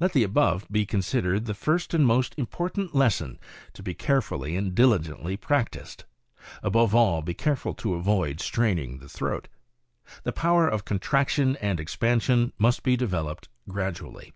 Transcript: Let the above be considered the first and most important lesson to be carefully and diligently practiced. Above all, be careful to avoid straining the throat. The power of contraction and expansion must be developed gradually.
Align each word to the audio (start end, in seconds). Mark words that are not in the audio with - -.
Let 0.00 0.14
the 0.14 0.24
above 0.24 0.66
be 0.70 0.86
considered 0.86 1.44
the 1.44 1.52
first 1.52 1.92
and 1.92 2.06
most 2.06 2.34
important 2.38 2.94
lesson 2.94 3.38
to 3.74 3.82
be 3.82 3.92
carefully 3.92 4.56
and 4.56 4.74
diligently 4.74 5.36
practiced. 5.36 6.06
Above 6.62 6.94
all, 6.94 7.20
be 7.20 7.34
careful 7.34 7.74
to 7.74 7.92
avoid 7.92 8.40
straining 8.40 8.96
the 8.96 9.10
throat. 9.10 9.46
The 10.22 10.32
power 10.32 10.66
of 10.66 10.86
contraction 10.86 11.56
and 11.56 11.78
expansion 11.78 12.54
must 12.58 12.82
be 12.82 12.96
developed 12.96 13.50
gradually. 13.68 14.32